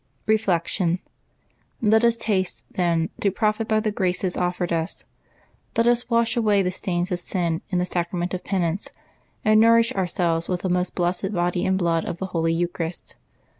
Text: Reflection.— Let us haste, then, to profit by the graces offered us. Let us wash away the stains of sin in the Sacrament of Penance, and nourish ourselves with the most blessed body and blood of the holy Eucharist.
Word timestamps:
Reflection.— 0.25 0.97
Let 1.79 2.03
us 2.03 2.19
haste, 2.23 2.65
then, 2.71 3.11
to 3.19 3.29
profit 3.29 3.67
by 3.67 3.81
the 3.81 3.91
graces 3.91 4.35
offered 4.35 4.73
us. 4.73 5.05
Let 5.77 5.85
us 5.85 6.09
wash 6.09 6.35
away 6.35 6.63
the 6.63 6.71
stains 6.71 7.11
of 7.11 7.19
sin 7.19 7.61
in 7.69 7.77
the 7.77 7.85
Sacrament 7.85 8.33
of 8.33 8.43
Penance, 8.43 8.89
and 9.45 9.59
nourish 9.61 9.93
ourselves 9.93 10.49
with 10.49 10.61
the 10.63 10.69
most 10.69 10.95
blessed 10.95 11.33
body 11.33 11.67
and 11.67 11.77
blood 11.77 12.05
of 12.05 12.17
the 12.17 12.25
holy 12.33 12.51
Eucharist. 12.51 13.15